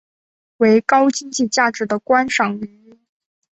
[0.57, 2.97] 为高经济价值的观赏鱼。